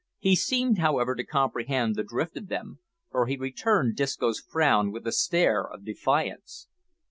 He 0.17 0.35
seemed, 0.35 0.79
however, 0.79 1.13
to 1.13 1.23
comprehend 1.23 1.93
the 1.93 2.03
drift 2.03 2.35
of 2.35 2.47
them, 2.47 2.79
for 3.11 3.27
he 3.27 3.37
returned 3.37 3.95
Disco's 3.97 4.39
frown 4.39 4.91
with 4.91 5.05
a 5.05 5.11
stare 5.11 5.63
of 5.63 5.85
defiance. 5.85 6.67